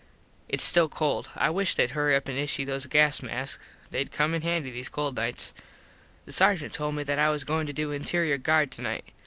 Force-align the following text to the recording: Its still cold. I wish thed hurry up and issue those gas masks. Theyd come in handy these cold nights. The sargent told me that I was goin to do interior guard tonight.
Its 0.49 0.63
still 0.63 0.89
cold. 0.89 1.29
I 1.35 1.51
wish 1.51 1.75
thed 1.75 1.91
hurry 1.91 2.15
up 2.15 2.27
and 2.27 2.35
issue 2.35 2.65
those 2.65 2.87
gas 2.87 3.21
masks. 3.21 3.69
Theyd 3.91 4.09
come 4.11 4.33
in 4.33 4.41
handy 4.41 4.71
these 4.71 4.89
cold 4.89 5.15
nights. 5.15 5.53
The 6.25 6.31
sargent 6.31 6.73
told 6.73 6.95
me 6.95 7.03
that 7.03 7.19
I 7.19 7.29
was 7.29 7.43
goin 7.43 7.67
to 7.67 7.73
do 7.73 7.91
interior 7.91 8.39
guard 8.39 8.71
tonight. 8.71 9.05